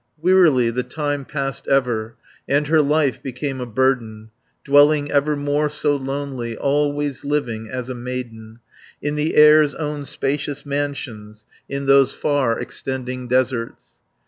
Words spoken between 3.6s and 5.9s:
a burden, Dwelling evermore